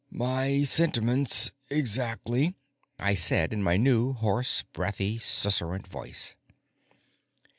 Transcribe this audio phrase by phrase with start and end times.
[0.09, 2.55] "My sentiments exactly,"
[2.97, 6.35] I said in my new hoarse, breathy, susurrant voice.